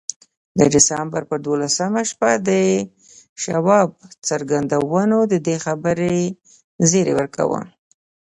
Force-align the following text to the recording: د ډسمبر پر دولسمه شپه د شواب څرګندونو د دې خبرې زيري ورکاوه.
د 0.57 0.59
ډسمبر 0.73 1.21
پر 1.29 1.37
دولسمه 1.47 2.01
شپه 2.09 2.31
د 2.47 2.49
شواب 3.43 3.89
څرګندونو 4.27 5.17
د 5.31 5.33
دې 5.45 5.55
خبرې 5.65 6.17
زيري 6.89 7.13
ورکاوه. 7.19 7.59